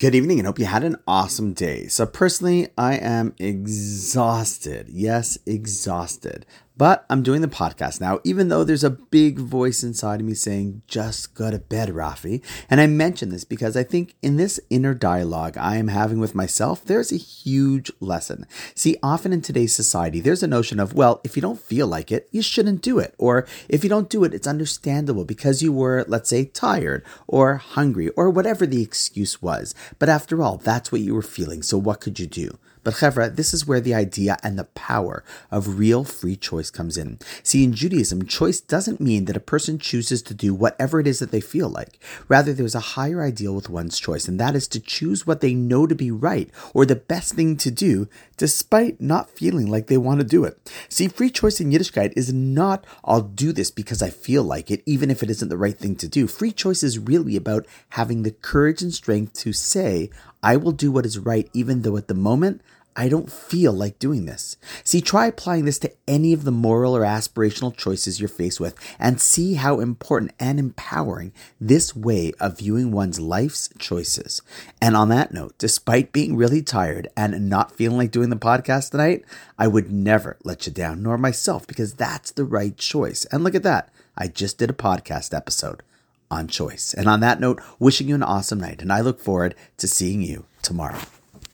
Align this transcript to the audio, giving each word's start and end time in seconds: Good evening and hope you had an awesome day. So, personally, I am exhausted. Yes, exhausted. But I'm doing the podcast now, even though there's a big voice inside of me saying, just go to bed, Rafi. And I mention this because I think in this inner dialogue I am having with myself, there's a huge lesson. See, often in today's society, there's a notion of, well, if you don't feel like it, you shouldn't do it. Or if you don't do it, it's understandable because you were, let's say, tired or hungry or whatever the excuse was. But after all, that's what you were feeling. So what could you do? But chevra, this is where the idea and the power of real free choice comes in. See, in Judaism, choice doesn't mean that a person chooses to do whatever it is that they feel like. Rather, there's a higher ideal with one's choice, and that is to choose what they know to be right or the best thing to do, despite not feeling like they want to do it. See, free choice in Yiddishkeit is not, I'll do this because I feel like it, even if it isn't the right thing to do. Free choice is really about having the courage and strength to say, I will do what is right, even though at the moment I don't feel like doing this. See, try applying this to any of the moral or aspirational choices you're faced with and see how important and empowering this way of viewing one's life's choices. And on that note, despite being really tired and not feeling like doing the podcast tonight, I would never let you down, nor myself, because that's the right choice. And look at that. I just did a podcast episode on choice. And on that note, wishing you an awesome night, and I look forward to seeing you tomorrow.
Good 0.00 0.16
evening 0.16 0.40
and 0.40 0.46
hope 0.46 0.58
you 0.58 0.64
had 0.64 0.82
an 0.82 0.96
awesome 1.06 1.52
day. 1.52 1.86
So, 1.86 2.04
personally, 2.04 2.66
I 2.76 2.96
am 2.96 3.32
exhausted. 3.38 4.88
Yes, 4.88 5.38
exhausted. 5.46 6.44
But 6.76 7.06
I'm 7.08 7.22
doing 7.22 7.40
the 7.40 7.46
podcast 7.46 8.00
now, 8.00 8.18
even 8.24 8.48
though 8.48 8.64
there's 8.64 8.82
a 8.82 8.90
big 8.90 9.38
voice 9.38 9.84
inside 9.84 10.18
of 10.18 10.26
me 10.26 10.34
saying, 10.34 10.82
just 10.88 11.36
go 11.36 11.48
to 11.48 11.60
bed, 11.60 11.90
Rafi. 11.90 12.42
And 12.68 12.80
I 12.80 12.88
mention 12.88 13.28
this 13.28 13.44
because 13.44 13.76
I 13.76 13.84
think 13.84 14.16
in 14.22 14.38
this 14.38 14.58
inner 14.70 14.92
dialogue 14.92 15.56
I 15.56 15.76
am 15.76 15.86
having 15.86 16.18
with 16.18 16.34
myself, 16.34 16.84
there's 16.84 17.12
a 17.12 17.16
huge 17.16 17.92
lesson. 18.00 18.44
See, 18.74 18.96
often 19.04 19.32
in 19.32 19.40
today's 19.40 19.72
society, 19.72 20.18
there's 20.18 20.42
a 20.42 20.48
notion 20.48 20.80
of, 20.80 20.94
well, 20.94 21.20
if 21.22 21.36
you 21.36 21.42
don't 21.42 21.60
feel 21.60 21.86
like 21.86 22.10
it, 22.10 22.28
you 22.32 22.42
shouldn't 22.42 22.82
do 22.82 22.98
it. 22.98 23.14
Or 23.18 23.46
if 23.68 23.84
you 23.84 23.88
don't 23.88 24.10
do 24.10 24.24
it, 24.24 24.34
it's 24.34 24.48
understandable 24.48 25.24
because 25.24 25.62
you 25.62 25.72
were, 25.72 26.04
let's 26.08 26.28
say, 26.28 26.44
tired 26.44 27.04
or 27.28 27.58
hungry 27.58 28.08
or 28.10 28.30
whatever 28.30 28.66
the 28.66 28.82
excuse 28.82 29.40
was. 29.40 29.76
But 30.00 30.08
after 30.08 30.42
all, 30.42 30.56
that's 30.56 30.90
what 30.90 31.02
you 31.02 31.14
were 31.14 31.22
feeling. 31.22 31.62
So 31.62 31.78
what 31.78 32.00
could 32.00 32.18
you 32.18 32.26
do? 32.26 32.58
But 32.84 32.94
chevra, 32.94 33.34
this 33.34 33.54
is 33.54 33.66
where 33.66 33.80
the 33.80 33.94
idea 33.94 34.36
and 34.42 34.58
the 34.58 34.64
power 34.64 35.24
of 35.50 35.78
real 35.78 36.04
free 36.04 36.36
choice 36.64 36.70
comes 36.70 36.96
in. 36.96 37.18
See, 37.42 37.62
in 37.62 37.74
Judaism, 37.74 38.26
choice 38.26 38.60
doesn't 38.60 39.00
mean 39.00 39.26
that 39.26 39.36
a 39.36 39.40
person 39.40 39.78
chooses 39.78 40.22
to 40.22 40.34
do 40.34 40.54
whatever 40.54 41.00
it 41.00 41.06
is 41.06 41.18
that 41.18 41.30
they 41.30 41.40
feel 41.40 41.68
like. 41.68 41.98
Rather, 42.28 42.52
there's 42.52 42.74
a 42.74 42.94
higher 42.94 43.22
ideal 43.22 43.54
with 43.54 43.68
one's 43.68 43.98
choice, 43.98 44.28
and 44.28 44.40
that 44.40 44.54
is 44.54 44.66
to 44.68 44.80
choose 44.80 45.26
what 45.26 45.40
they 45.40 45.54
know 45.54 45.86
to 45.86 45.94
be 45.94 46.10
right 46.10 46.50
or 46.72 46.86
the 46.86 46.96
best 46.96 47.34
thing 47.34 47.56
to 47.58 47.70
do, 47.70 48.08
despite 48.36 49.00
not 49.00 49.30
feeling 49.30 49.70
like 49.70 49.86
they 49.86 49.98
want 49.98 50.20
to 50.20 50.26
do 50.26 50.44
it. 50.44 50.58
See, 50.88 51.08
free 51.08 51.30
choice 51.30 51.60
in 51.60 51.70
Yiddishkeit 51.70 52.12
is 52.16 52.32
not, 52.32 52.86
I'll 53.04 53.20
do 53.20 53.52
this 53.52 53.70
because 53.70 54.02
I 54.02 54.10
feel 54.10 54.42
like 54.42 54.70
it, 54.70 54.82
even 54.86 55.10
if 55.10 55.22
it 55.22 55.30
isn't 55.30 55.48
the 55.48 55.58
right 55.58 55.76
thing 55.76 55.96
to 55.96 56.08
do. 56.08 56.26
Free 56.26 56.52
choice 56.52 56.82
is 56.82 56.98
really 56.98 57.36
about 57.36 57.66
having 57.90 58.22
the 58.22 58.30
courage 58.30 58.82
and 58.82 58.94
strength 58.94 59.34
to 59.44 59.52
say, 59.52 60.10
I 60.42 60.56
will 60.56 60.72
do 60.72 60.92
what 60.92 61.06
is 61.06 61.18
right, 61.18 61.48
even 61.52 61.82
though 61.82 61.96
at 61.96 62.08
the 62.08 62.14
moment 62.14 62.62
I 62.96 63.08
don't 63.08 63.30
feel 63.30 63.72
like 63.72 63.98
doing 63.98 64.24
this. 64.24 64.56
See, 64.84 65.00
try 65.00 65.26
applying 65.26 65.64
this 65.64 65.80
to 65.80 65.92
any 66.06 66.32
of 66.32 66.44
the 66.44 66.52
moral 66.52 66.96
or 66.96 67.02
aspirational 67.02 67.76
choices 67.76 68.20
you're 68.20 68.28
faced 68.28 68.60
with 68.60 68.76
and 69.00 69.20
see 69.20 69.54
how 69.54 69.80
important 69.80 70.32
and 70.38 70.60
empowering 70.60 71.32
this 71.60 71.96
way 71.96 72.32
of 72.38 72.58
viewing 72.58 72.92
one's 72.92 73.18
life's 73.18 73.68
choices. 73.78 74.42
And 74.80 74.96
on 74.96 75.08
that 75.08 75.34
note, 75.34 75.58
despite 75.58 76.12
being 76.12 76.36
really 76.36 76.62
tired 76.62 77.08
and 77.16 77.50
not 77.50 77.76
feeling 77.76 77.98
like 77.98 78.12
doing 78.12 78.30
the 78.30 78.36
podcast 78.36 78.92
tonight, 78.92 79.24
I 79.58 79.66
would 79.66 79.90
never 79.90 80.36
let 80.44 80.66
you 80.66 80.72
down, 80.72 81.02
nor 81.02 81.18
myself, 81.18 81.66
because 81.66 81.94
that's 81.94 82.30
the 82.30 82.44
right 82.44 82.76
choice. 82.76 83.24
And 83.26 83.42
look 83.42 83.56
at 83.56 83.64
that. 83.64 83.92
I 84.16 84.28
just 84.28 84.58
did 84.58 84.70
a 84.70 84.74
podcast 84.74 85.36
episode 85.36 85.82
on 86.30 86.46
choice. 86.46 86.94
And 86.94 87.08
on 87.08 87.18
that 87.20 87.40
note, 87.40 87.60
wishing 87.80 88.08
you 88.08 88.14
an 88.14 88.22
awesome 88.22 88.60
night, 88.60 88.82
and 88.82 88.92
I 88.92 89.00
look 89.00 89.18
forward 89.18 89.56
to 89.78 89.88
seeing 89.88 90.22
you 90.22 90.44
tomorrow. 90.62 91.00